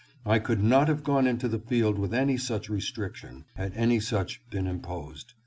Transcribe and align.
I 0.25 0.39
could 0.39 0.63
not 0.63 0.87
have 0.87 1.03
gone 1.03 1.27
into 1.27 1.47
the 1.47 1.59
field 1.59 1.99
with 1.99 2.11
any 2.11 2.35
such 2.35 2.71
restriction, 2.71 3.45
had 3.55 3.73
any 3.75 3.99
such 3.99 4.41
been 4.49 4.65
imposed. 4.65 5.35